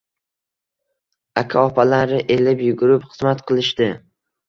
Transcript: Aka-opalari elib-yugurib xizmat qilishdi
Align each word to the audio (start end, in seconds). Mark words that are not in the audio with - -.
Aka-opalari 1.43 2.25
elib-yugurib 2.39 3.09
xizmat 3.15 3.49
qilishdi 3.49 3.97